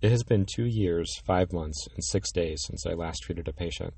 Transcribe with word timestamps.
It 0.00 0.12
has 0.12 0.22
been 0.22 0.46
two 0.46 0.64
years, 0.64 1.18
five 1.26 1.52
months, 1.52 1.88
and 1.92 2.04
six 2.04 2.30
days 2.30 2.62
since 2.64 2.86
I 2.86 2.92
last 2.92 3.24
treated 3.24 3.48
a 3.48 3.52
patient. 3.52 3.94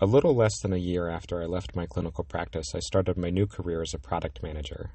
A 0.00 0.06
little 0.06 0.34
less 0.34 0.58
than 0.60 0.72
a 0.72 0.78
year 0.78 1.08
after 1.08 1.40
I 1.40 1.46
left 1.46 1.76
my 1.76 1.86
clinical 1.86 2.24
practice, 2.24 2.74
I 2.74 2.80
started 2.80 3.16
my 3.16 3.30
new 3.30 3.46
career 3.46 3.82
as 3.82 3.94
a 3.94 4.00
product 4.00 4.42
manager. 4.42 4.90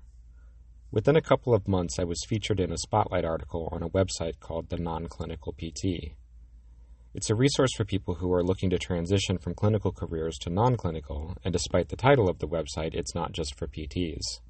Within 0.92 1.15
a 1.15 1.21
couple 1.21 1.54
of 1.54 1.65
months, 1.65 1.97
I 1.97 2.04
was 2.04 2.26
featured 2.28 2.60
in 2.60 2.73
a 2.73 2.78
spotlight 2.78 3.23
article 3.23 3.70
on 3.71 3.81
a 3.81 3.89
website 3.89 4.42
called 4.42 4.68
The 4.68 4.75
Non 4.75 5.07
Clinical 5.07 5.54
PT. 5.54 6.11
It's 7.14 7.30
a 7.30 7.36
resource 7.36 7.73
for 7.77 7.86
people 7.86 8.16
who 8.16 8.34
are 8.34 8.43
looking 8.43 8.70
to 8.71 8.80
transition 8.80 9.38
from 9.38 9.55
clinical 9.55 9.93
careers 9.93 10.38
to 10.39 10.50
non 10.50 10.75
clinical, 10.75 11.38
and 11.46 11.54
despite 11.54 11.88
the 11.88 11.96
title 11.96 12.27
of 12.27 12.39
the 12.39 12.50
website, 12.50 12.96
it's 12.96 13.16
not 13.16 13.32
just 13.32 13.55
for 13.55 13.66
PTs. 13.66 14.41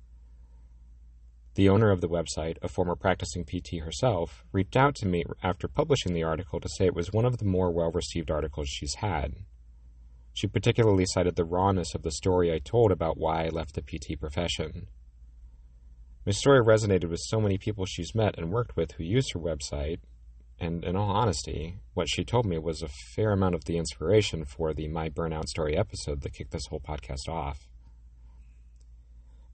The 1.60 1.68
owner 1.68 1.92
of 1.92 2.00
the 2.00 2.08
website, 2.08 2.56
a 2.62 2.70
former 2.70 2.96
practicing 2.96 3.44
PT 3.44 3.80
herself, 3.84 4.46
reached 4.54 4.78
out 4.78 4.96
to 4.96 5.06
me 5.06 5.26
after 5.44 5.68
publishing 5.68 6.14
the 6.14 6.24
article 6.24 6.62
to 6.62 6.70
say 6.70 6.86
it 6.86 6.96
was 6.96 7.12
one 7.12 7.26
of 7.26 7.40
the 7.40 7.44
more 7.44 7.70
well 7.70 7.92
received 7.92 8.32
articles 8.32 8.70
she's 8.70 8.94
had. 8.94 9.36
She 10.32 10.48
particularly 10.48 11.06
cited 11.06 11.36
the 11.36 11.44
rawness 11.44 11.94
of 11.94 12.04
the 12.04 12.14
story 12.14 12.54
I 12.54 12.60
told 12.60 12.94
about 12.94 13.18
why 13.18 13.44
I 13.44 13.50
left 13.50 13.76
the 13.76 13.82
PT 13.82 14.18
profession. 14.18 14.88
My 16.26 16.32
story 16.32 16.64
resonated 16.64 17.10
with 17.10 17.20
so 17.20 17.42
many 17.42 17.58
people 17.58 17.86
she's 17.86 18.16
met 18.16 18.38
and 18.38 18.54
worked 18.54 18.78
with 18.78 18.94
who 18.94 19.04
used 19.04 19.34
her 19.34 19.40
website, 19.42 20.00
and 20.62 20.86
in 20.86 20.96
all 20.96 21.10
honesty, 21.10 21.82
what 21.94 22.08
she 22.08 22.24
told 22.24 22.46
me 22.46 22.58
was 22.58 22.82
a 22.82 22.88
fair 22.88 23.34
amount 23.34 23.56
of 23.56 23.66
the 23.66 23.78
inspiration 23.78 24.46
for 24.46 24.74
the 24.74 24.88
My 24.88 25.10
Burnout 25.10 25.50
Story 25.50 25.76
episode 25.76 26.22
that 26.22 26.32
kicked 26.32 26.52
this 26.52 26.68
whole 26.68 26.80
podcast 26.80 27.28
off. 27.28 27.68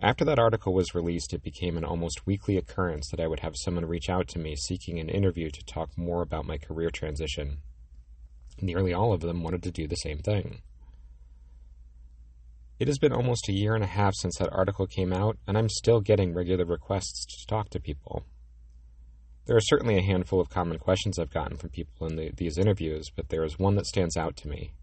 After 0.02 0.26
that 0.26 0.40
article 0.40 0.74
was 0.74 0.94
released, 0.94 1.34
it 1.34 1.42
became 1.42 1.78
an 1.78 1.86
almost 1.86 2.26
weekly 2.26 2.58
occurrence 2.58 3.10
that 3.10 3.20
I 3.20 3.28
would 3.28 3.40
have 3.40 3.56
someone 3.56 3.86
reach 3.86 4.10
out 4.10 4.28
to 4.30 4.40
me 4.40 4.56
seeking 4.56 5.00
an 5.00 5.10
interview 5.10 5.50
to 5.50 5.66
talk 5.66 5.98
more 5.98 6.22
about 6.22 6.46
my 6.46 6.58
career 6.58 6.90
transition. 6.90 7.60
Nearly 8.62 8.94
all 8.94 9.14
of 9.14 9.22
them 9.22 9.42
wanted 9.42 9.64
to 9.64 9.72
do 9.72 9.88
the 9.88 9.96
same 9.96 10.20
thing. 10.20 10.62
It 12.78 12.90
has 12.90 12.98
been 12.98 13.14
almost 13.14 13.48
a 13.48 13.54
year 13.54 13.74
and 13.74 13.84
a 13.84 13.88
half 13.88 14.14
since 14.16 14.38
that 14.38 14.52
article 14.52 14.86
came 14.86 15.14
out, 15.14 15.38
and 15.48 15.58
I'm 15.58 15.70
still 15.70 16.02
getting 16.02 16.34
regular 16.34 16.66
requests 16.66 17.26
to 17.26 17.48
talk 17.48 17.70
to 17.70 17.80
people. 17.80 18.26
There 19.46 19.56
are 19.56 19.62
certainly 19.62 19.98
a 19.98 20.02
handful 20.02 20.42
of 20.42 20.50
common 20.50 20.78
questions 20.78 21.18
I've 21.18 21.34
gotten 21.34 21.56
from 21.56 21.70
people 21.70 22.08
in 22.08 22.18
the, 22.18 22.32
these 22.36 22.58
interviews, 22.58 23.10
but 23.16 23.30
there 23.30 23.46
is 23.46 23.58
one 23.58 23.76
that 23.76 23.86
stands 23.86 24.18
out 24.18 24.36
to 24.38 24.50
me. 24.50 24.74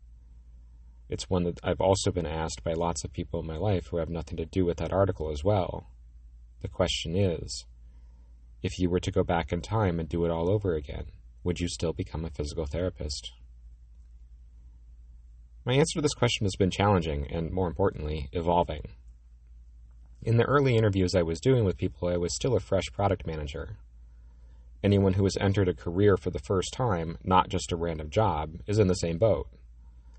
It's 1.12 1.28
one 1.28 1.44
that 1.44 1.60
I've 1.62 1.82
also 1.82 2.10
been 2.10 2.24
asked 2.24 2.64
by 2.64 2.72
lots 2.72 3.05
of 3.05 3.12
people 3.12 3.38
in 3.41 3.46
my 3.46 3.58
life 3.58 3.88
who 3.88 3.98
have 3.98 4.08
nothing 4.08 4.38
to 4.38 4.46
do 4.46 4.64
with 4.64 4.78
that 4.78 4.94
article 4.94 5.30
as 5.30 5.44
well. 5.44 5.91
The 6.62 6.68
question 6.68 7.14
is 7.14 7.66
if 8.62 8.78
you 8.78 8.88
were 8.88 9.00
to 9.00 9.10
go 9.10 9.22
back 9.22 9.52
in 9.52 9.60
time 9.60 10.00
and 10.00 10.08
do 10.08 10.24
it 10.24 10.30
all 10.30 10.48
over 10.48 10.74
again, 10.74 11.05
would 11.44 11.60
you 11.60 11.68
still 11.68 11.92
become 11.92 12.24
a 12.24 12.30
physical 12.30 12.64
therapist? 12.64 13.30
My 15.66 15.74
answer 15.74 15.98
to 15.98 16.00
this 16.00 16.14
question 16.14 16.46
has 16.46 16.56
been 16.56 16.70
challenging 16.70 17.30
and, 17.30 17.52
more 17.52 17.68
importantly, 17.68 18.30
evolving. 18.33 18.88
In 20.22 20.38
the 20.38 20.44
early 20.44 20.78
interviews 20.78 21.14
I 21.14 21.24
was 21.24 21.40
doing 21.40 21.66
with 21.66 21.77
people, 21.77 22.08
I 22.08 22.16
was 22.16 22.34
still 22.34 22.56
a 22.56 22.60
fresh 22.60 22.86
product 22.90 23.27
manager. 23.27 23.77
Anyone 24.83 25.12
who 25.12 25.24
has 25.24 25.36
entered 25.38 25.68
a 25.68 25.74
career 25.74 26.16
for 26.16 26.30
the 26.30 26.38
first 26.38 26.72
time, 26.72 27.18
not 27.22 27.50
just 27.50 27.70
a 27.70 27.77
random 27.77 28.08
job, 28.08 28.62
is 28.66 28.78
in 28.78 28.88
the 28.88 28.94
same 28.94 29.18
boat. 29.18 29.46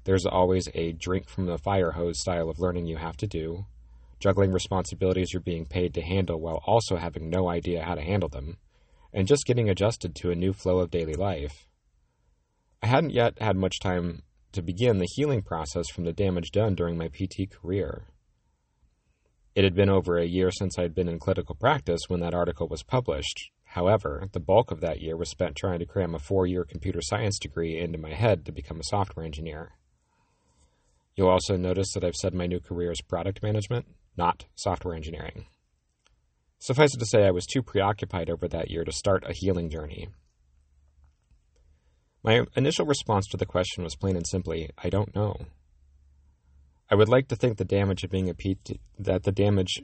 There's 0.06 0.26
always 0.26 0.68
a 0.74 0.92
drink 0.92 1.30
from 1.30 1.46
the 1.46 1.58
fire 1.58 1.92
hose 1.92 2.20
style 2.20 2.50
of 2.50 2.60
learning 2.60 2.88
you 2.88 2.98
have 2.98 3.16
to 3.18 3.28
do, 3.28 3.66
juggling 4.20 4.52
responsibilities 4.52 5.32
you're 5.32 5.42
being 5.42 5.66
paid 5.66 5.94
to 5.94 6.02
handle 6.02 6.40
while 6.40 6.62
also 6.66 6.98
having 6.98 7.30
no 7.30 7.48
idea 7.48 7.84
how 7.84 7.96
to 7.96 8.02
handle 8.02 8.30
them, 8.30 8.58
and 9.14 9.28
just 9.28 9.46
getting 9.46 9.70
adjusted 9.70 10.14
to 10.16 10.32
a 10.32 10.36
new 10.36 10.52
flow 10.52 10.80
of 10.80 10.92
daily 10.92 11.14
life. 11.14 11.68
I 12.82 12.88
hadn't 12.88 13.12
yet 13.12 13.42
had 13.42 13.56
much 13.56 13.80
time 13.80 14.24
to 14.52 14.62
begin 14.62 14.98
the 14.98 15.08
healing 15.16 15.42
process 15.42 15.90
from 15.90 16.04
the 16.04 16.12
damage 16.12 16.52
done 16.52 16.76
during 16.76 16.98
my 16.98 17.08
PT 17.08 17.50
career. 17.50 18.08
It 19.56 19.64
had 19.64 19.74
been 19.74 19.90
over 19.90 20.18
a 20.18 20.26
year 20.26 20.52
since 20.52 20.78
I'd 20.78 20.96
been 20.96 21.08
in 21.08 21.20
clinical 21.20 21.56
practice 21.56 22.02
when 22.10 22.20
that 22.20 22.34
article 22.34 22.68
was 22.68 22.84
published. 22.84 23.52
However, 23.64 24.28
the 24.34 24.40
bulk 24.40 24.70
of 24.70 24.82
that 24.82 25.00
year 25.00 25.16
was 25.16 25.30
spent 25.30 25.56
trying 25.56 25.80
to 25.80 25.86
cram 25.86 26.14
a 26.14 26.20
four 26.20 26.46
year 26.46 26.66
computer 26.66 27.02
science 27.02 27.40
degree 27.40 27.80
into 27.80 27.98
my 27.98 28.14
head 28.14 28.46
to 28.46 28.52
become 28.52 28.80
a 28.80 28.84
software 28.84 29.26
engineer. 29.26 29.74
You'll 31.16 31.30
also 31.30 31.56
notice 31.56 31.94
that 31.94 32.04
I've 32.04 32.16
said 32.16 32.34
my 32.34 32.48
new 32.48 32.60
career 32.60 32.92
is 32.92 33.02
product 33.02 33.44
management, 33.44 33.86
not 34.18 34.46
software 34.56 34.96
engineering. 34.96 35.46
Suffice 36.60 36.96
it 36.96 37.00
to 37.00 37.06
say, 37.06 37.26
I 37.26 37.32
was 37.32 37.46
too 37.46 37.62
preoccupied 37.62 38.30
over 38.30 38.48
that 38.48 38.72
year 38.72 38.84
to 38.84 38.92
start 38.92 39.24
a 39.28 39.34
healing 39.34 39.70
journey. 39.70 40.08
My 42.24 42.46
initial 42.56 42.86
response 42.86 43.28
to 43.28 43.38
the 43.38 43.46
question 43.46 43.84
was 43.84 43.96
plain 43.96 44.16
and 44.16 44.26
simply, 44.26 44.70
I 44.82 44.90
don't 44.90 45.14
know. 45.14 45.36
I 46.90 46.96
would 46.96 47.10
like 47.10 47.28
to 47.28 47.36
think 47.36 47.58
the 47.58 47.66
damage 47.66 48.04
of 48.04 48.12
being 48.12 48.30
a 48.30 48.34
PT, 48.34 48.80
that 49.00 49.24
the 49.24 49.32
damage 49.32 49.82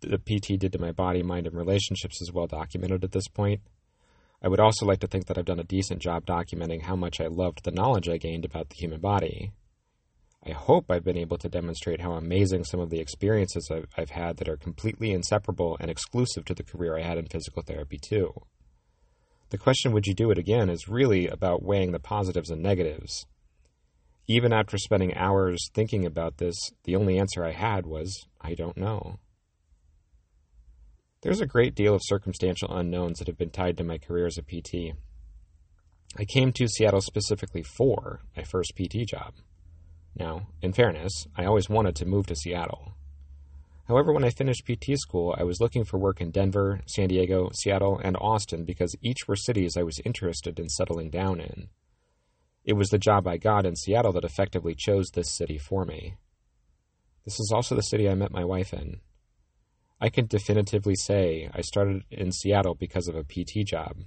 the 0.00 0.18
PT 0.18 0.58
did 0.58 0.72
to 0.72 0.80
my 0.80 0.90
body, 0.90 1.22
mind, 1.22 1.46
and 1.46 1.56
relationships 1.56 2.20
is 2.20 2.32
well 2.32 2.46
documented 2.46 3.04
at 3.04 3.12
this 3.12 3.28
point. 3.28 3.60
I 4.42 4.48
would 4.48 4.58
also 4.58 4.84
like 4.84 4.98
to 5.00 5.06
think 5.06 5.26
that 5.26 5.38
I've 5.38 5.44
done 5.44 5.60
a 5.60 5.64
decent 5.64 6.00
job 6.00 6.26
documenting 6.26 6.82
how 6.82 6.96
much 6.96 7.20
I 7.20 7.28
loved 7.28 7.62
the 7.62 7.70
knowledge 7.70 8.08
I 8.08 8.16
gained 8.16 8.44
about 8.44 8.70
the 8.70 8.76
human 8.76 9.00
body. 9.00 9.52
I 10.44 10.50
hope 10.50 10.90
I've 10.90 11.04
been 11.04 11.16
able 11.16 11.38
to 11.38 11.48
demonstrate 11.48 12.00
how 12.00 12.12
amazing 12.12 12.64
some 12.64 12.80
of 12.80 12.90
the 12.90 12.98
experiences 12.98 13.68
I've, 13.70 13.86
I've, 13.96 14.10
had 14.10 14.38
that 14.38 14.48
are 14.48 14.56
completely 14.56 15.12
inseparable 15.12 15.76
and 15.78 15.88
exclusive 15.88 16.44
to 16.46 16.54
the 16.54 16.64
career 16.64 16.98
I 16.98 17.02
had 17.02 17.16
in 17.16 17.26
physical 17.26 17.62
therapy, 17.62 17.96
too. 17.96 18.32
The 19.50 19.58
question, 19.58 19.92
would 19.92 20.06
you 20.06 20.14
do 20.14 20.32
it 20.32 20.38
again, 20.38 20.68
is 20.68 20.88
really 20.88 21.28
about 21.28 21.62
weighing 21.62 21.92
the 21.92 22.00
positives 22.00 22.50
and 22.50 22.60
negatives. 22.60 23.24
Even 24.26 24.52
after 24.52 24.78
spending 24.78 25.14
hours 25.14 25.70
thinking 25.74 26.04
about 26.04 26.38
this, 26.38 26.56
the 26.84 26.96
only 26.96 27.18
answer 27.18 27.44
I 27.44 27.52
had 27.52 27.86
was, 27.86 28.26
I 28.40 28.54
don't 28.54 28.76
know. 28.76 29.20
There's 31.20 31.40
a 31.40 31.46
great 31.46 31.76
deal 31.76 31.94
of 31.94 32.00
circumstantial 32.02 32.76
unknowns 32.76 33.18
that 33.18 33.28
have 33.28 33.38
been 33.38 33.50
tied 33.50 33.76
to 33.76 33.84
my 33.84 33.98
career 33.98 34.26
as 34.26 34.38
a 34.38 34.42
PT. 34.42 34.96
I 36.18 36.24
came 36.24 36.52
to 36.54 36.66
Seattle 36.66 37.00
specifically 37.00 37.62
for 37.62 38.22
my 38.36 38.42
first 38.42 38.72
PT 38.74 39.06
job. 39.06 39.34
Now, 40.14 40.48
in 40.60 40.72
fairness, 40.72 41.26
I 41.36 41.44
always 41.44 41.70
wanted 41.70 41.96
to 41.96 42.06
move 42.06 42.26
to 42.26 42.36
Seattle. 42.36 42.92
However, 43.88 44.12
when 44.12 44.24
I 44.24 44.30
finished 44.30 44.66
PT 44.66 44.98
school, 44.98 45.34
I 45.38 45.42
was 45.42 45.60
looking 45.60 45.84
for 45.84 45.98
work 45.98 46.20
in 46.20 46.30
Denver, 46.30 46.80
San 46.86 47.08
Diego, 47.08 47.50
Seattle, 47.52 47.98
and 48.02 48.16
Austin 48.20 48.64
because 48.64 48.96
each 49.02 49.26
were 49.26 49.36
cities 49.36 49.76
I 49.76 49.82
was 49.82 50.00
interested 50.04 50.58
in 50.58 50.68
settling 50.68 51.10
down 51.10 51.40
in. 51.40 51.68
It 52.64 52.74
was 52.74 52.90
the 52.90 52.98
job 52.98 53.26
I 53.26 53.38
got 53.38 53.66
in 53.66 53.74
Seattle 53.74 54.12
that 54.12 54.24
effectively 54.24 54.74
chose 54.76 55.10
this 55.10 55.30
city 55.30 55.58
for 55.58 55.84
me. 55.84 56.14
This 57.24 57.40
is 57.40 57.52
also 57.52 57.74
the 57.74 57.82
city 57.82 58.08
I 58.08 58.14
met 58.14 58.30
my 58.30 58.44
wife 58.44 58.72
in. 58.72 59.00
I 60.00 60.08
can 60.08 60.26
definitively 60.26 60.94
say 60.94 61.48
I 61.52 61.60
started 61.60 62.02
in 62.10 62.32
Seattle 62.32 62.74
because 62.74 63.08
of 63.08 63.14
a 63.16 63.24
PT 63.24 63.66
job, 63.66 63.98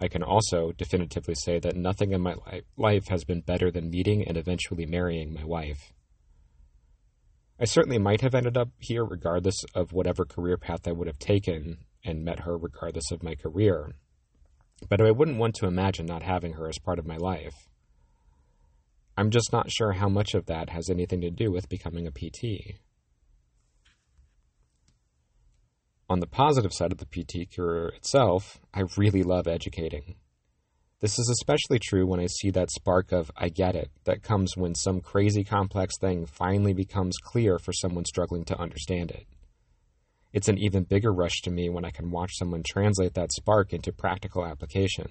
I 0.00 0.08
can 0.08 0.22
also 0.22 0.72
definitively 0.72 1.34
say 1.34 1.58
that 1.58 1.76
nothing 1.76 2.12
in 2.12 2.22
my 2.22 2.34
life 2.76 3.08
has 3.08 3.24
been 3.24 3.42
better 3.42 3.70
than 3.70 3.90
meeting 3.90 4.26
and 4.26 4.36
eventually 4.36 4.86
marrying 4.86 5.34
my 5.34 5.44
wife. 5.44 5.92
I 7.58 7.66
certainly 7.66 7.98
might 7.98 8.22
have 8.22 8.34
ended 8.34 8.56
up 8.56 8.70
here 8.78 9.04
regardless 9.04 9.62
of 9.74 9.92
whatever 9.92 10.24
career 10.24 10.56
path 10.56 10.88
I 10.88 10.92
would 10.92 11.06
have 11.06 11.18
taken 11.18 11.84
and 12.02 12.24
met 12.24 12.40
her 12.40 12.56
regardless 12.56 13.10
of 13.12 13.22
my 13.22 13.34
career, 13.34 13.90
but 14.88 15.02
I 15.02 15.10
wouldn't 15.10 15.36
want 15.36 15.56
to 15.56 15.66
imagine 15.66 16.06
not 16.06 16.22
having 16.22 16.54
her 16.54 16.66
as 16.66 16.78
part 16.78 16.98
of 16.98 17.06
my 17.06 17.18
life. 17.18 17.68
I'm 19.18 19.28
just 19.28 19.52
not 19.52 19.70
sure 19.70 19.92
how 19.92 20.08
much 20.08 20.32
of 20.32 20.46
that 20.46 20.70
has 20.70 20.88
anything 20.88 21.20
to 21.20 21.30
do 21.30 21.52
with 21.52 21.68
becoming 21.68 22.06
a 22.06 22.10
PT. 22.10 22.76
On 26.10 26.18
the 26.18 26.26
positive 26.26 26.72
side 26.72 26.90
of 26.90 26.98
the 26.98 27.06
PT 27.06 27.54
career 27.54 27.86
itself, 27.90 28.60
I 28.74 28.82
really 28.96 29.22
love 29.22 29.46
educating. 29.46 30.16
This 30.98 31.20
is 31.20 31.28
especially 31.30 31.78
true 31.78 32.04
when 32.04 32.18
I 32.18 32.26
see 32.26 32.50
that 32.50 32.72
spark 32.72 33.12
of 33.12 33.30
I 33.36 33.48
get 33.48 33.76
it 33.76 33.92
that 34.06 34.24
comes 34.24 34.56
when 34.56 34.74
some 34.74 35.02
crazy 35.02 35.44
complex 35.44 35.94
thing 36.00 36.26
finally 36.26 36.72
becomes 36.72 37.16
clear 37.22 37.60
for 37.60 37.72
someone 37.72 38.04
struggling 38.06 38.44
to 38.46 38.58
understand 38.58 39.12
it. 39.12 39.24
It's 40.32 40.48
an 40.48 40.58
even 40.58 40.82
bigger 40.82 41.12
rush 41.12 41.42
to 41.42 41.50
me 41.52 41.68
when 41.68 41.84
I 41.84 41.92
can 41.92 42.10
watch 42.10 42.32
someone 42.36 42.64
translate 42.66 43.14
that 43.14 43.30
spark 43.30 43.72
into 43.72 43.92
practical 43.92 44.44
application. 44.44 45.10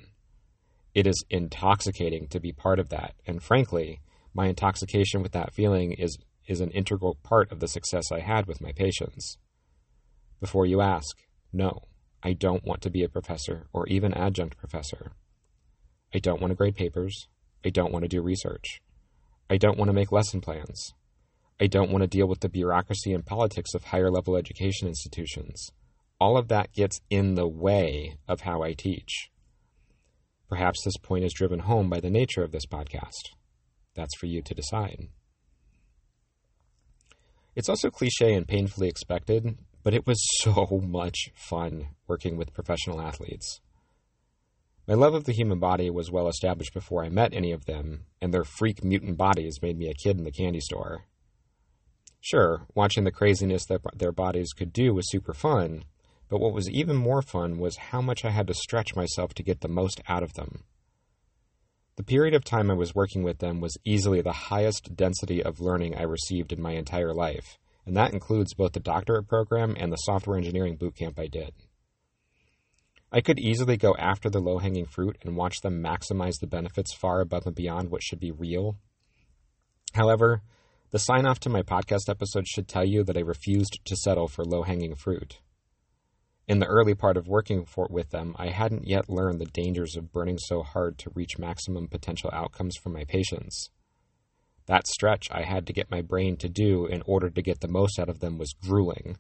It 0.94 1.08
is 1.08 1.24
intoxicating 1.30 2.28
to 2.28 2.42
be 2.42 2.52
part 2.52 2.78
of 2.78 2.90
that, 2.90 3.16
and 3.26 3.42
frankly, 3.42 4.02
my 4.34 4.48
intoxication 4.48 5.22
with 5.22 5.32
that 5.32 5.54
feeling 5.54 5.94
is, 5.94 6.18
is 6.46 6.60
an 6.60 6.72
integral 6.72 7.16
part 7.24 7.54
of 7.54 7.62
the 7.62 7.70
success 7.70 8.12
I 8.12 8.20
had 8.20 8.48
with 8.48 8.60
my 8.60 8.74
patients 8.74 9.38
before 10.40 10.66
you 10.66 10.82
ask. 10.82 11.18
No, 11.52 11.84
I 12.24 12.34
don't 12.34 12.66
want 12.66 12.82
to 12.82 12.90
be 12.90 13.04
a 13.04 13.10
professor 13.10 13.68
or 13.74 13.88
even 13.88 14.14
adjunct 14.14 14.58
professor. 14.58 15.12
I 16.14 16.20
don't 16.20 16.42
want 16.42 16.52
to 16.52 16.56
grade 16.56 16.76
papers. 16.76 17.28
I 17.66 17.70
don't 17.70 17.92
want 17.92 18.04
to 18.04 18.10
do 18.10 18.22
research. 18.22 18.82
I 19.50 19.58
don't 19.58 19.78
want 19.78 19.90
to 19.90 19.94
make 19.94 20.12
lesson 20.12 20.42
plans. 20.42 20.94
I 21.60 21.68
don't 21.68 21.92
want 21.92 22.04
to 22.04 22.08
deal 22.08 22.28
with 22.28 22.40
the 22.40 22.50
bureaucracy 22.50 23.14
and 23.14 23.26
politics 23.26 23.74
of 23.74 23.86
higher 23.86 24.10
level 24.10 24.36
education 24.36 24.88
institutions. 24.88 25.72
All 26.20 26.38
of 26.38 26.48
that 26.50 26.74
gets 26.74 27.02
in 27.10 27.36
the 27.36 27.48
way 27.48 28.18
of 28.28 28.42
how 28.42 28.62
I 28.62 28.74
teach. 28.74 29.30
Perhaps 30.48 30.84
this 30.84 30.98
point 30.98 31.26
is 31.26 31.34
driven 31.34 31.60
home 31.60 31.90
by 31.90 32.00
the 32.00 32.10
nature 32.10 32.44
of 32.44 32.52
this 32.52 32.66
podcast. 32.66 33.34
That's 33.96 34.16
for 34.18 34.26
you 34.26 34.42
to 34.42 34.54
decide. 34.54 35.10
It's 37.56 37.70
also 37.70 37.90
cliche 37.90 38.34
and 38.34 38.48
painfully 38.48 38.88
expected, 38.88 39.58
but 39.90 39.96
it 39.96 40.06
was 40.06 40.24
so 40.44 40.80
much 40.88 41.32
fun 41.34 41.88
working 42.08 42.38
with 42.38 42.54
professional 42.54 43.02
athletes. 43.02 43.60
My 44.88 44.94
love 44.94 45.16
of 45.16 45.24
the 45.24 45.32
human 45.32 45.58
body 45.58 45.90
was 45.90 46.12
well 46.12 46.28
established 46.28 46.76
before 46.76 47.04
I 47.04 47.10
met 47.10 47.34
any 47.34 47.52
of 47.52 47.66
them, 47.66 48.06
and 48.22 48.32
their 48.32 48.44
freak 48.44 48.84
mutant 48.84 49.18
bodies 49.18 49.64
made 49.64 49.80
me 49.80 49.90
a 49.90 49.96
kid 49.96 50.20
in 50.20 50.26
the 50.26 50.32
candy 50.32 50.60
store. 50.60 51.06
Sure, 52.22 52.68
watching 52.76 53.04
the 53.04 53.12
craziness 53.12 53.66
that 53.66 53.82
their 53.96 54.12
bodies 54.12 54.54
could 54.56 54.72
do 54.72 54.94
was 54.94 55.10
super 55.10 55.34
fun, 55.34 55.86
but 56.28 56.40
what 56.40 56.54
was 56.54 56.70
even 56.70 56.96
more 56.96 57.24
fun 57.24 57.58
was 57.58 57.78
how 57.90 58.00
much 58.00 58.24
I 58.24 58.30
had 58.30 58.46
to 58.46 58.54
stretch 58.54 58.96
myself 58.96 59.34
to 59.34 59.44
get 59.44 59.62
the 59.62 59.68
most 59.68 60.02
out 60.08 60.22
of 60.22 60.36
them. 60.36 60.66
The 61.96 62.04
period 62.04 62.36
of 62.36 62.44
time 62.44 62.70
I 62.70 62.76
was 62.76 62.94
working 62.94 63.24
with 63.24 63.40
them 63.40 63.60
was 63.60 63.76
easily 63.84 64.22
the 64.22 64.34
highest 64.34 64.96
density 64.96 65.44
of 65.44 65.60
learning 65.60 65.96
I 65.96 66.04
received 66.04 66.54
in 66.54 66.62
my 66.62 66.74
entire 66.74 67.12
life, 67.12 67.58
and 67.90 67.98
that 67.98 68.14
includes 68.14 68.54
both 68.54 68.74
the 68.74 68.80
doctorate 68.80 69.28
program 69.28 69.76
and 69.76 69.92
the 69.92 69.98
software 69.98 70.38
engineering 70.38 70.78
bootcamp 70.78 71.18
I 71.18 71.26
did. 71.26 71.56
I 73.12 73.20
could 73.20 73.40
easily 73.40 73.78
go 73.78 73.96
after 73.98 74.30
the 74.30 74.40
low 74.40 74.60
hanging 74.60 74.86
fruit 74.86 75.18
and 75.24 75.36
watch 75.36 75.62
them 75.62 75.82
maximize 75.84 76.40
the 76.40 76.46
benefits 76.46 76.94
far 76.94 77.20
above 77.20 77.48
and 77.48 77.56
beyond 77.56 77.90
what 77.90 78.04
should 78.04 78.20
be 78.20 78.30
real. 78.30 78.78
However, 79.94 80.44
the 80.92 81.00
sign 81.00 81.26
off 81.26 81.40
to 81.40 81.50
my 81.50 81.64
podcast 81.64 82.10
episode 82.10 82.48
should 82.48 82.68
tell 82.68 82.86
you 82.86 83.04
that 83.06 83.18
I 83.18 83.22
refused 83.22 83.80
to 83.84 83.96
settle 83.96 84.28
for 84.28 84.46
low 84.46 84.62
hanging 84.62 84.94
fruit. 84.94 85.40
In 86.48 86.60
the 86.60 86.68
early 86.68 86.94
part 86.94 87.18
of 87.18 87.28
working 87.28 87.66
for, 87.66 87.88
with 87.90 88.12
them, 88.12 88.36
I 88.38 88.50
hadn't 88.50 88.88
yet 88.88 89.10
learned 89.10 89.42
the 89.42 89.46
dangers 89.46 89.96
of 89.96 90.12
burning 90.12 90.38
so 90.38 90.62
hard 90.62 91.00
to 91.00 91.12
reach 91.16 91.40
maximum 91.40 91.88
potential 91.88 92.30
outcomes 92.32 92.78
for 92.78 92.90
my 92.90 93.04
patients. 93.06 93.72
That 94.70 94.86
stretch 94.86 95.30
I 95.32 95.42
had 95.42 95.66
to 95.66 95.74
get 95.74 95.90
my 95.90 96.04
brain 96.04 96.38
to 96.38 96.48
do 96.48 96.86
in 96.86 97.02
order 97.08 97.32
to 97.32 97.42
get 97.42 97.60
the 97.60 97.68
most 97.68 97.98
out 97.98 98.08
of 98.08 98.20
them 98.20 98.38
was 98.38 98.54
grueling, 98.54 99.18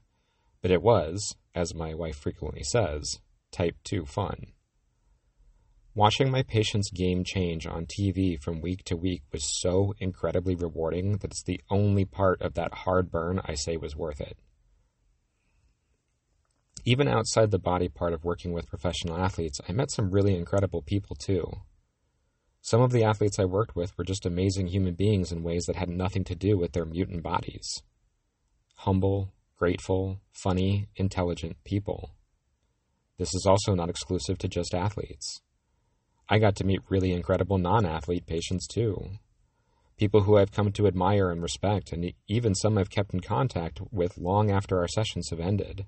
but 0.61 0.69
it 0.69 0.83
was, 0.83 1.35
as 1.55 1.73
my 1.73 1.95
wife 1.95 2.17
frequently 2.17 2.61
says, 2.61 3.19
type 3.51 3.75
2 3.83 4.05
fun. 4.05 4.53
Watching 5.95 6.29
my 6.29 6.43
patients' 6.43 6.91
game 6.91 7.23
change 7.23 7.65
on 7.65 7.87
TV 7.87 8.39
from 8.39 8.61
week 8.61 8.83
to 8.83 8.95
week 8.95 9.23
was 9.33 9.59
so 9.59 9.95
incredibly 9.97 10.53
rewarding 10.53 11.17
that 11.17 11.31
it's 11.31 11.41
the 11.41 11.61
only 11.71 12.05
part 12.05 12.43
of 12.43 12.53
that 12.53 12.71
hard 12.85 13.09
burn 13.09 13.41
I 13.43 13.55
say 13.55 13.75
was 13.75 13.95
worth 13.95 14.21
it. 14.21 14.37
Even 16.85 17.07
outside 17.07 17.49
the 17.49 17.57
body 17.57 17.89
part 17.89 18.13
of 18.13 18.23
working 18.23 18.53
with 18.53 18.69
professional 18.69 19.17
athletes, 19.17 19.59
I 19.67 19.71
met 19.71 19.89
some 19.89 20.11
really 20.11 20.35
incredible 20.35 20.83
people 20.83 21.15
too. 21.15 21.51
Some 22.61 22.81
of 22.81 22.91
the 22.91 23.03
athletes 23.03 23.39
I 23.39 23.45
worked 23.45 23.75
with 23.75 23.97
were 23.97 24.03
just 24.03 24.25
amazing 24.25 24.67
human 24.67 24.93
beings 24.93 25.31
in 25.31 25.43
ways 25.43 25.65
that 25.65 25.75
had 25.75 25.89
nothing 25.89 26.23
to 26.25 26.35
do 26.35 26.57
with 26.57 26.73
their 26.73 26.85
mutant 26.85 27.23
bodies. 27.23 27.81
Humble, 28.75 29.33
grateful, 29.57 30.19
funny, 30.31 30.87
intelligent 30.95 31.63
people. 31.63 32.11
This 33.17 33.33
is 33.33 33.45
also 33.45 33.75
not 33.75 33.89
exclusive 33.89 34.37
to 34.39 34.47
just 34.47 34.73
athletes. 34.73 35.41
I 36.29 36.39
got 36.39 36.55
to 36.57 36.63
meet 36.63 36.81
really 36.89 37.11
incredible 37.11 37.57
non 37.57 37.85
athlete 37.85 38.25
patients 38.25 38.67
too. 38.67 39.11
People 39.97 40.21
who 40.21 40.37
I've 40.37 40.53
come 40.53 40.71
to 40.71 40.87
admire 40.87 41.31
and 41.31 41.41
respect, 41.41 41.91
and 41.91 42.13
even 42.27 42.55
some 42.55 42.77
I've 42.77 42.89
kept 42.89 43.13
in 43.13 43.19
contact 43.19 43.81
with 43.91 44.17
long 44.17 44.49
after 44.49 44.79
our 44.79 44.87
sessions 44.87 45.29
have 45.29 45.39
ended. 45.39 45.85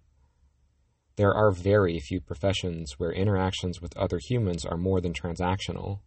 There 1.16 1.34
are 1.34 1.52
very 1.52 2.00
few 2.00 2.20
professions 2.20 2.96
where 2.98 3.12
interactions 3.12 3.82
with 3.82 3.96
other 3.96 4.20
humans 4.22 4.66
are 4.66 4.78
more 4.78 5.00
than 5.00 5.14
transactional. 5.14 6.00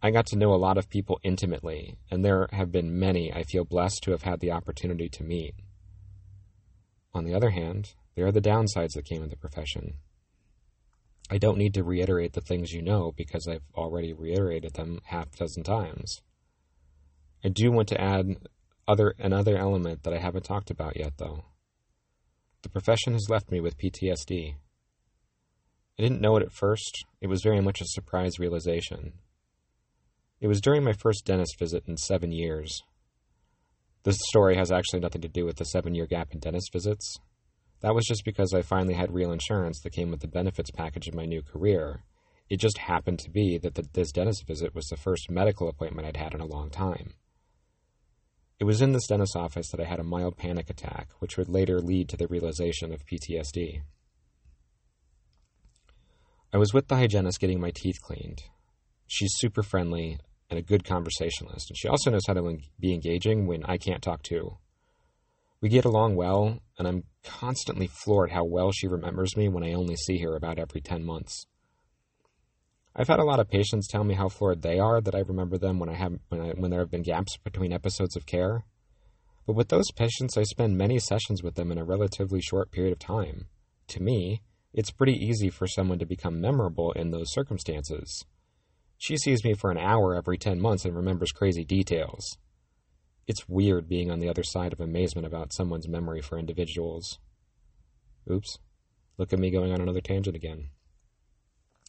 I 0.00 0.10
got 0.10 0.26
to 0.26 0.36
know 0.36 0.54
a 0.54 0.56
lot 0.56 0.78
of 0.78 0.88
people 0.88 1.18
intimately, 1.24 1.98
and 2.10 2.24
there 2.24 2.48
have 2.52 2.70
been 2.70 2.98
many 2.98 3.32
I 3.32 3.42
feel 3.42 3.64
blessed 3.64 4.02
to 4.04 4.12
have 4.12 4.22
had 4.22 4.38
the 4.38 4.52
opportunity 4.52 5.08
to 5.08 5.24
meet. 5.24 5.54
On 7.12 7.24
the 7.24 7.34
other 7.34 7.50
hand, 7.50 7.94
there 8.14 8.26
are 8.26 8.32
the 8.32 8.40
downsides 8.40 8.92
that 8.94 9.06
came 9.06 9.22
with 9.22 9.30
the 9.30 9.36
profession. 9.36 9.94
I 11.30 11.38
don't 11.38 11.58
need 11.58 11.74
to 11.74 11.82
reiterate 11.82 12.32
the 12.32 12.40
things 12.40 12.72
you 12.72 12.80
know 12.80 13.12
because 13.16 13.48
I've 13.48 13.66
already 13.74 14.12
reiterated 14.12 14.74
them 14.74 15.00
half 15.06 15.34
a 15.34 15.36
dozen 15.36 15.64
times. 15.64 16.22
I 17.44 17.48
do 17.48 17.72
want 17.72 17.88
to 17.88 18.00
add 18.00 18.36
other 18.86 19.14
another 19.18 19.56
element 19.56 20.04
that 20.04 20.14
I 20.14 20.18
haven't 20.18 20.44
talked 20.44 20.70
about 20.70 20.96
yet 20.96 21.14
though. 21.18 21.44
The 22.62 22.68
profession 22.68 23.12
has 23.12 23.28
left 23.28 23.50
me 23.50 23.60
with 23.60 23.78
PTSD. 23.78 24.54
I 25.98 26.02
didn't 26.02 26.20
know 26.20 26.36
it 26.36 26.42
at 26.42 26.52
first. 26.52 27.04
It 27.20 27.26
was 27.26 27.42
very 27.42 27.60
much 27.60 27.80
a 27.80 27.86
surprise 27.86 28.38
realization. 28.38 29.14
It 30.40 30.46
was 30.46 30.60
during 30.60 30.84
my 30.84 30.92
first 30.92 31.24
dentist 31.24 31.58
visit 31.58 31.84
in 31.88 31.96
seven 31.96 32.30
years. 32.30 32.80
This 34.04 34.18
story 34.28 34.56
has 34.56 34.70
actually 34.70 35.00
nothing 35.00 35.22
to 35.22 35.28
do 35.28 35.44
with 35.44 35.56
the 35.56 35.64
seven 35.64 35.94
year 35.94 36.06
gap 36.06 36.32
in 36.32 36.38
dentist 36.38 36.72
visits. 36.72 37.16
That 37.80 37.94
was 37.94 38.06
just 38.06 38.24
because 38.24 38.54
I 38.54 38.62
finally 38.62 38.94
had 38.94 39.12
real 39.12 39.32
insurance 39.32 39.80
that 39.80 39.92
came 39.92 40.10
with 40.10 40.20
the 40.20 40.28
benefits 40.28 40.70
package 40.70 41.08
of 41.08 41.14
my 41.14 41.24
new 41.24 41.42
career. 41.42 42.04
It 42.48 42.60
just 42.60 42.78
happened 42.78 43.18
to 43.20 43.30
be 43.30 43.58
that 43.58 43.74
the, 43.74 43.86
this 43.92 44.12
dentist 44.12 44.46
visit 44.46 44.74
was 44.74 44.86
the 44.86 44.96
first 44.96 45.30
medical 45.30 45.68
appointment 45.68 46.06
I'd 46.06 46.16
had 46.16 46.34
in 46.34 46.40
a 46.40 46.46
long 46.46 46.70
time. 46.70 47.14
It 48.58 48.64
was 48.64 48.80
in 48.80 48.92
this 48.92 49.06
dentist's 49.06 49.36
office 49.36 49.70
that 49.70 49.80
I 49.80 49.84
had 49.84 50.00
a 50.00 50.04
mild 50.04 50.36
panic 50.36 50.70
attack, 50.70 51.10
which 51.18 51.36
would 51.36 51.48
later 51.48 51.80
lead 51.80 52.08
to 52.08 52.16
the 52.16 52.26
realization 52.26 52.92
of 52.92 53.04
PTSD. 53.06 53.82
I 56.52 56.56
was 56.56 56.72
with 56.72 56.88
the 56.88 56.96
hygienist 56.96 57.40
getting 57.40 57.60
my 57.60 57.72
teeth 57.74 58.00
cleaned. 58.02 58.42
She's 59.06 59.32
super 59.36 59.62
friendly 59.62 60.18
and 60.50 60.58
a 60.58 60.62
good 60.62 60.84
conversationalist, 60.84 61.70
and 61.70 61.76
she 61.76 61.88
also 61.88 62.10
knows 62.10 62.26
how 62.26 62.34
to 62.34 62.58
be 62.80 62.94
engaging 62.94 63.46
when 63.46 63.64
I 63.64 63.76
can't 63.76 64.02
talk 64.02 64.22
too. 64.22 64.58
We 65.60 65.68
get 65.68 65.84
along 65.84 66.16
well, 66.16 66.60
and 66.78 66.86
I'm 66.86 67.04
constantly 67.24 67.88
floored 67.88 68.30
how 68.30 68.44
well 68.44 68.70
she 68.72 68.86
remembers 68.86 69.36
me 69.36 69.48
when 69.48 69.64
I 69.64 69.72
only 69.72 69.96
see 69.96 70.18
her 70.18 70.36
about 70.36 70.58
every 70.58 70.80
10 70.80 71.04
months. 71.04 71.46
I've 72.94 73.08
had 73.08 73.20
a 73.20 73.24
lot 73.24 73.40
of 73.40 73.50
patients 73.50 73.86
tell 73.86 74.04
me 74.04 74.14
how 74.14 74.28
floored 74.28 74.62
they 74.62 74.78
are 74.78 75.00
that 75.00 75.14
I 75.14 75.20
remember 75.20 75.58
them 75.58 75.78
when 75.78 75.88
I 75.88 75.94
have 75.94 76.18
when, 76.30 76.40
I, 76.40 76.48
when 76.50 76.70
there 76.70 76.80
have 76.80 76.90
been 76.90 77.02
gaps 77.02 77.36
between 77.36 77.72
episodes 77.72 78.16
of 78.16 78.26
care. 78.26 78.64
But 79.46 79.54
with 79.54 79.68
those 79.68 79.90
patients, 79.94 80.36
I 80.36 80.42
spend 80.42 80.76
many 80.76 80.98
sessions 80.98 81.42
with 81.42 81.54
them 81.54 81.70
in 81.70 81.78
a 81.78 81.84
relatively 81.84 82.40
short 82.40 82.70
period 82.70 82.92
of 82.92 82.98
time. 82.98 83.46
To 83.88 84.02
me, 84.02 84.42
it's 84.72 84.90
pretty 84.90 85.14
easy 85.14 85.48
for 85.48 85.66
someone 85.66 85.98
to 86.00 86.06
become 86.06 86.40
memorable 86.40 86.92
in 86.92 87.10
those 87.10 87.32
circumstances. 87.32 88.24
She 88.98 89.16
sees 89.16 89.44
me 89.44 89.54
for 89.54 89.70
an 89.70 89.78
hour 89.78 90.16
every 90.16 90.36
10 90.36 90.60
months 90.60 90.84
and 90.84 90.94
remembers 90.94 91.30
crazy 91.30 91.64
details. 91.64 92.36
It's 93.28 93.48
weird 93.48 93.88
being 93.88 94.10
on 94.10 94.18
the 94.18 94.28
other 94.28 94.42
side 94.42 94.72
of 94.72 94.80
amazement 94.80 95.24
about 95.24 95.52
someone's 95.52 95.88
memory 95.88 96.20
for 96.20 96.36
individuals. 96.36 97.18
Oops. 98.28 98.58
Look 99.16 99.32
at 99.32 99.38
me 99.38 99.50
going 99.50 99.72
on 99.72 99.80
another 99.80 100.00
tangent 100.00 100.34
again. 100.34 100.70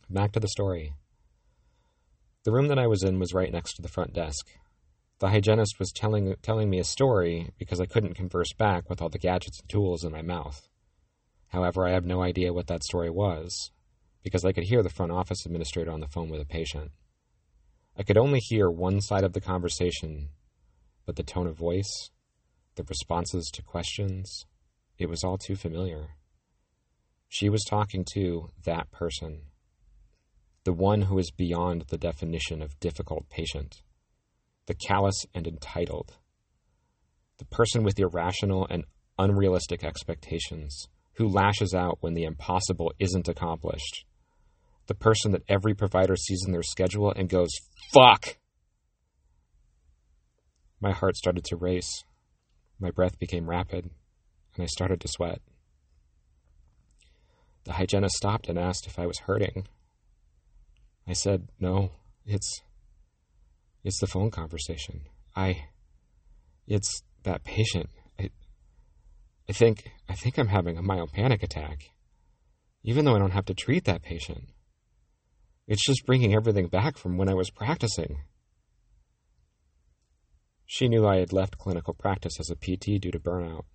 Back 0.08 0.34
to 0.34 0.40
the 0.40 0.48
story. 0.48 0.94
The 2.44 2.52
room 2.52 2.68
that 2.68 2.80
I 2.80 2.88
was 2.88 3.04
in 3.04 3.20
was 3.20 3.34
right 3.34 3.52
next 3.52 3.74
to 3.74 3.82
the 3.82 3.88
front 3.88 4.14
desk. 4.14 4.48
The 5.18 5.30
hygienist 5.30 5.80
was 5.80 5.92
telling, 5.92 6.36
telling 6.44 6.70
me 6.70 6.80
a 6.80 6.84
story 6.84 7.50
because 7.58 7.82
I 7.82 7.88
couldn't 7.88 8.14
converse 8.14 8.54
back 8.54 8.88
with 8.88 9.02
all 9.02 9.10
the 9.10 9.18
gadgets 9.18 9.60
and 9.60 9.68
tools 9.68 10.04
in 10.04 10.12
my 10.12 10.22
mouth. 10.22 10.68
However, 11.48 11.88
I 11.88 11.92
have 11.92 12.06
no 12.06 12.22
idea 12.22 12.54
what 12.54 12.68
that 12.68 12.84
story 12.84 13.10
was 13.10 13.72
because 14.24 14.46
I 14.46 14.52
could 14.52 14.66
hear 14.66 14.84
the 14.84 14.90
front 14.90 15.12
office 15.12 15.46
administrator 15.46 15.92
on 15.92 16.00
the 16.00 16.08
phone 16.08 16.30
with 16.30 16.42
a 16.42 16.46
patient. 16.46 16.92
I 17.98 18.04
could 18.04 18.18
only 18.18 18.40
hear 18.40 18.70
one 18.70 19.02
side 19.02 19.24
of 19.24 19.34
the 19.34 19.42
conversation, 19.42 20.30
but 21.06 21.16
the 21.16 21.24
tone 21.24 21.48
of 21.48 21.58
voice, 21.58 22.10
the 22.76 22.84
responses 22.84 23.50
to 23.54 23.62
questions, 23.62 24.46
it 24.98 25.10
was 25.10 25.24
all 25.24 25.38
too 25.38 25.56
familiar. 25.56 26.12
She 27.28 27.50
was 27.50 27.64
talking 27.64 28.06
to 28.14 28.50
that 28.66 28.92
person 28.92 29.42
the 30.66 30.74
one 30.74 31.04
who 31.04 31.18
is 31.18 31.32
beyond 31.32 31.86
the 31.88 31.98
definition 31.98 32.62
of 32.62 32.80
difficult 32.80 33.30
patient, 33.30 33.82
the 34.66 34.74
callous 34.74 35.26
and 35.34 35.48
entitled, 35.48 36.14
the 37.38 37.46
person 37.46 37.84
with 37.84 38.00
irrational 38.00 38.68
and 38.70 38.84
unrealistic 39.18 39.84
expectations, 39.84 40.88
who 41.14 41.28
lashes 41.28 41.74
out 41.74 41.98
when 42.02 42.14
the 42.14 42.24
impossible 42.24 42.94
isn't 43.00 43.28
accomplished, 43.28 44.06
the 44.90 44.96
person 44.96 45.32
that 45.32 45.44
every 45.48 45.74
provider 45.74 46.16
sees 46.18 46.44
in 46.46 46.52
their 46.52 46.64
schedule 46.64 47.14
and 47.16 47.30
goes, 47.30 47.52
fuck! 47.94 48.38
My 50.82 50.92
heart 50.92 51.16
started 51.16 51.46
to 51.46 51.56
race. 51.56 52.04
My 52.80 52.90
breath 52.90 53.20
became 53.20 53.50
rapid, 53.50 53.92
and 54.56 54.64
I 54.64 54.66
started 54.66 55.00
to 55.02 55.08
sweat. 55.08 55.42
The 57.66 57.74
hygienist 57.74 58.16
stopped 58.16 58.50
and 58.50 58.58
asked 58.58 58.88
if 58.88 58.98
I 58.98 59.06
was 59.06 59.20
hurting. 59.20 59.68
I 61.08 61.14
said, 61.14 61.50
"No, 61.60 61.92
it's 62.26 62.62
it's 63.84 64.00
the 64.00 64.08
phone 64.08 64.32
conversation. 64.32 65.02
I 65.36 65.66
it's 66.68 67.04
that 67.24 67.44
patient. 67.44 67.90
I, 68.18 68.30
I 69.50 69.54
think 69.54 69.92
I 70.08 70.16
think 70.16 70.38
I'm 70.38 70.48
having 70.48 70.78
a 70.78 70.82
mild 70.82 71.12
panic 71.12 71.44
attack, 71.44 71.92
even 72.84 73.04
though 73.04 73.16
I 73.16 73.20
don't 73.20 73.32
have 73.32 73.46
to 73.46 73.54
treat 73.54 73.84
that 73.84 74.02
patient. 74.02 74.46
It's 75.70 75.86
just 75.86 76.08
bringing 76.08 76.34
everything 76.34 76.68
back 76.68 76.98
from 76.98 77.16
when 77.16 77.30
I 77.30 77.36
was 77.36 77.52
practicing. 77.52 78.24
She 80.66 80.88
knew 80.88 81.06
I 81.06 81.18
had 81.18 81.32
left 81.32 81.60
clinical 81.60 81.94
practice 81.94 82.40
as 82.40 82.50
a 82.50 82.56
PT 82.56 83.00
due 83.00 83.12
to 83.12 83.20
burnout. 83.20 83.66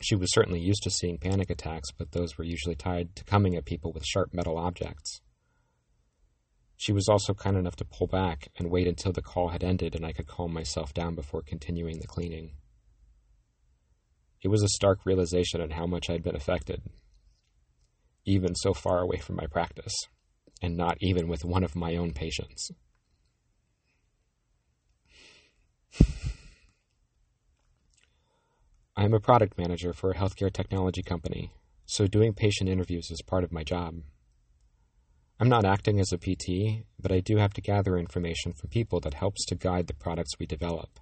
She 0.00 0.16
was 0.16 0.34
certainly 0.34 0.58
used 0.58 0.82
to 0.82 0.90
seeing 0.90 1.18
panic 1.18 1.48
attacks, 1.48 1.92
but 1.96 2.10
those 2.10 2.36
were 2.36 2.44
usually 2.44 2.74
tied 2.74 3.14
to 3.14 3.22
coming 3.22 3.54
at 3.54 3.66
people 3.66 3.92
with 3.92 4.04
sharp 4.04 4.34
metal 4.34 4.58
objects. 4.58 5.20
She 6.76 6.92
was 6.92 7.08
also 7.08 7.34
kind 7.34 7.56
enough 7.56 7.76
to 7.76 7.84
pull 7.84 8.08
back 8.08 8.48
and 8.58 8.68
wait 8.68 8.88
until 8.88 9.12
the 9.12 9.22
call 9.22 9.50
had 9.50 9.62
ended 9.62 9.94
and 9.94 10.04
I 10.04 10.12
could 10.12 10.26
calm 10.26 10.52
myself 10.52 10.92
down 10.92 11.14
before 11.14 11.42
continuing 11.42 12.00
the 12.00 12.08
cleaning. 12.08 12.56
It 14.42 14.48
was 14.48 14.64
a 14.64 14.68
stark 14.68 15.06
realization 15.06 15.60
on 15.60 15.70
how 15.70 15.86
much 15.86 16.10
I'd 16.10 16.24
been 16.24 16.34
affected, 16.34 16.82
even 18.24 18.56
so 18.56 18.74
far 18.74 18.98
away 18.98 19.18
from 19.18 19.36
my 19.36 19.46
practice, 19.46 19.94
and 20.64 20.76
not 20.78 20.96
even 21.00 21.28
with 21.28 21.44
one 21.44 21.62
of 21.62 21.76
my 21.76 21.94
own 21.94 22.12
patients. 22.14 22.72
I 28.96 29.04
am 29.04 29.12
a 29.12 29.20
product 29.20 29.58
manager 29.58 29.92
for 29.92 30.10
a 30.10 30.16
healthcare 30.16 30.50
technology 30.50 31.02
company, 31.02 31.52
so 31.84 32.06
doing 32.06 32.32
patient 32.32 32.70
interviews 32.70 33.10
is 33.10 33.20
part 33.20 33.44
of 33.44 33.52
my 33.52 33.62
job. 33.62 33.96
I'm 35.38 35.50
not 35.50 35.66
acting 35.66 36.00
as 36.00 36.12
a 36.12 36.18
PT, 36.18 36.86
but 36.98 37.12
I 37.12 37.20
do 37.20 37.36
have 37.36 37.52
to 37.54 37.60
gather 37.60 37.98
information 37.98 38.54
from 38.54 38.70
people 38.70 39.00
that 39.00 39.12
helps 39.14 39.44
to 39.46 39.54
guide 39.54 39.88
the 39.88 39.94
products 39.94 40.38
we 40.38 40.46
develop. 40.46 40.98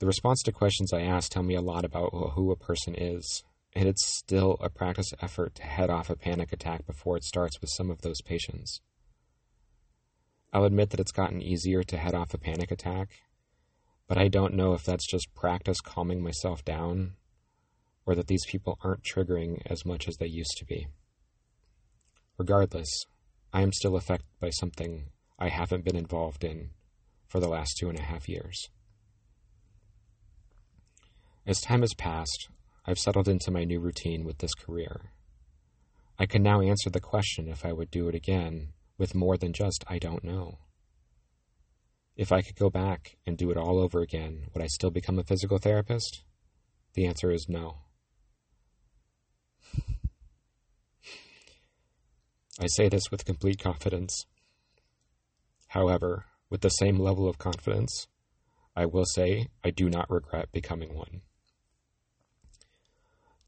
The 0.00 0.06
response 0.06 0.42
to 0.42 0.52
questions 0.52 0.92
I 0.92 1.02
ask 1.02 1.30
tell 1.30 1.44
me 1.44 1.54
a 1.54 1.60
lot 1.60 1.84
about 1.84 2.10
who 2.34 2.50
a 2.50 2.56
person 2.56 2.96
is, 2.96 3.44
and 3.74 3.88
it's 3.88 4.06
still 4.18 4.56
a 4.60 4.68
practice 4.68 5.12
effort 5.22 5.54
to 5.54 5.62
head 5.62 5.90
off 5.90 6.10
a 6.10 6.16
panic 6.16 6.52
attack 6.52 6.86
before 6.86 7.16
it 7.16 7.24
starts 7.24 7.60
with 7.60 7.70
some 7.70 7.90
of 7.90 8.02
those 8.02 8.20
patients. 8.22 8.80
I'll 10.52 10.64
admit 10.64 10.90
that 10.90 11.00
it's 11.00 11.12
gotten 11.12 11.40
easier 11.40 11.82
to 11.82 11.96
head 11.96 12.14
off 12.14 12.34
a 12.34 12.38
panic 12.38 12.70
attack, 12.70 13.08
but 14.06 14.18
I 14.18 14.28
don't 14.28 14.54
know 14.54 14.74
if 14.74 14.84
that's 14.84 15.10
just 15.10 15.34
practice 15.34 15.80
calming 15.80 16.22
myself 16.22 16.64
down 16.64 17.12
or 18.04 18.14
that 18.14 18.26
these 18.26 18.44
people 18.46 18.78
aren't 18.82 19.04
triggering 19.04 19.62
as 19.66 19.86
much 19.86 20.08
as 20.08 20.16
they 20.16 20.26
used 20.26 20.56
to 20.58 20.66
be. 20.66 20.88
Regardless, 22.36 23.06
I 23.52 23.62
am 23.62 23.72
still 23.72 23.96
affected 23.96 24.28
by 24.40 24.50
something 24.50 25.06
I 25.38 25.48
haven't 25.48 25.84
been 25.84 25.96
involved 25.96 26.44
in 26.44 26.70
for 27.26 27.40
the 27.40 27.48
last 27.48 27.76
two 27.78 27.88
and 27.88 27.98
a 27.98 28.02
half 28.02 28.28
years. 28.28 28.68
As 31.46 31.60
time 31.60 31.80
has 31.80 31.94
passed, 31.94 32.48
I've 32.84 32.98
settled 32.98 33.28
into 33.28 33.50
my 33.50 33.64
new 33.64 33.80
routine 33.80 34.24
with 34.24 34.38
this 34.38 34.54
career. 34.54 35.12
I 36.18 36.26
can 36.26 36.42
now 36.42 36.60
answer 36.60 36.90
the 36.90 37.00
question 37.00 37.48
if 37.48 37.64
I 37.64 37.72
would 37.72 37.90
do 37.90 38.08
it 38.08 38.14
again 38.14 38.72
with 38.98 39.14
more 39.14 39.36
than 39.36 39.52
just 39.52 39.84
I 39.88 39.98
don't 39.98 40.24
know. 40.24 40.58
If 42.16 42.32
I 42.32 42.42
could 42.42 42.56
go 42.56 42.70
back 42.70 43.16
and 43.26 43.38
do 43.38 43.50
it 43.50 43.56
all 43.56 43.78
over 43.80 44.00
again, 44.00 44.48
would 44.52 44.62
I 44.62 44.66
still 44.66 44.90
become 44.90 45.18
a 45.18 45.24
physical 45.24 45.58
therapist? 45.58 46.22
The 46.94 47.06
answer 47.06 47.30
is 47.30 47.46
no. 47.48 47.78
I 52.60 52.66
say 52.66 52.88
this 52.88 53.10
with 53.10 53.24
complete 53.24 53.58
confidence. 53.58 54.26
However, 55.68 56.26
with 56.50 56.60
the 56.60 56.68
same 56.68 56.98
level 56.98 57.28
of 57.28 57.38
confidence, 57.38 58.08
I 58.76 58.84
will 58.86 59.06
say 59.06 59.48
I 59.64 59.70
do 59.70 59.88
not 59.88 60.10
regret 60.10 60.52
becoming 60.52 60.94
one. 60.94 61.22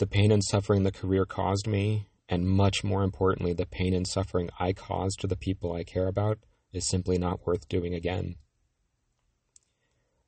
The 0.04 0.10
pain 0.10 0.32
and 0.32 0.44
suffering 0.44 0.82
the 0.82 0.92
career 0.92 1.24
caused 1.24 1.66
me, 1.66 2.08
and 2.28 2.46
much 2.46 2.84
more 2.84 3.02
importantly, 3.02 3.54
the 3.54 3.64
pain 3.64 3.94
and 3.94 4.06
suffering 4.06 4.50
I 4.60 4.74
caused 4.74 5.18
to 5.20 5.26
the 5.26 5.34
people 5.34 5.72
I 5.72 5.82
care 5.82 6.08
about, 6.08 6.40
is 6.74 6.86
simply 6.86 7.16
not 7.16 7.46
worth 7.46 7.70
doing 7.70 7.94
again. 7.94 8.34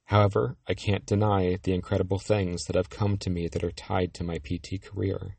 However, 0.05 0.57
I 0.67 0.73
can't 0.73 1.05
deny 1.05 1.59
the 1.63 1.75
incredible 1.75 2.19
things 2.19 2.65
that 2.65 2.75
have 2.75 2.89
come 2.89 3.19
to 3.19 3.29
me 3.29 3.49
that 3.49 3.63
are 3.63 3.71
tied 3.71 4.15
to 4.15 4.25
my 4.25 4.39
PT 4.39 4.81
career. 4.81 5.37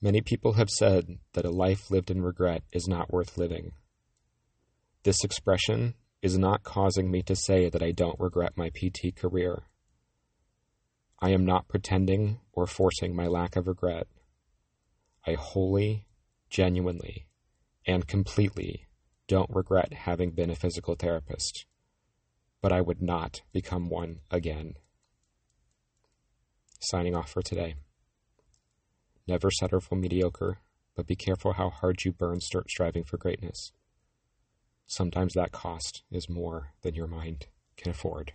Many 0.00 0.22
people 0.22 0.54
have 0.54 0.70
said 0.70 1.18
that 1.34 1.44
a 1.44 1.50
life 1.50 1.90
lived 1.90 2.10
in 2.10 2.22
regret 2.22 2.62
is 2.72 2.88
not 2.88 3.12
worth 3.12 3.36
living. 3.36 3.72
This 5.02 5.22
expression 5.22 5.96
is 6.22 6.38
not 6.38 6.62
causing 6.62 7.10
me 7.10 7.20
to 7.24 7.36
say 7.36 7.68
that 7.68 7.82
I 7.82 7.90
don't 7.90 8.18
regret 8.18 8.56
my 8.56 8.70
PT 8.70 9.14
career. 9.14 9.67
I 11.20 11.30
am 11.30 11.44
not 11.44 11.68
pretending 11.68 12.40
or 12.52 12.66
forcing 12.66 13.14
my 13.14 13.26
lack 13.26 13.56
of 13.56 13.66
regret. 13.66 14.06
I 15.26 15.34
wholly, 15.34 16.06
genuinely, 16.48 17.26
and 17.86 18.06
completely 18.06 18.86
don't 19.26 19.50
regret 19.50 19.92
having 19.92 20.30
been 20.30 20.50
a 20.50 20.54
physical 20.54 20.94
therapist 20.94 21.66
but 22.60 22.72
I 22.72 22.80
would 22.80 23.00
not 23.00 23.42
become 23.52 23.88
one 23.88 24.20
again. 24.30 24.74
Signing 26.80 27.14
off 27.14 27.30
for 27.30 27.42
today. 27.42 27.74
Never 29.26 29.50
settle 29.50 29.80
for 29.80 29.96
mediocre, 29.96 30.58
but 30.94 31.06
be 31.06 31.16
careful 31.16 31.52
how 31.52 31.70
hard 31.70 32.04
you 32.04 32.12
burn 32.12 32.40
start 32.40 32.70
striving 32.70 33.04
for 33.04 33.16
greatness. 33.16 33.72
Sometimes 34.86 35.34
that 35.34 35.52
cost 35.52 36.02
is 36.10 36.28
more 36.28 36.72
than 36.82 36.94
your 36.94 37.06
mind 37.06 37.46
can 37.76 37.90
afford. 37.90 38.32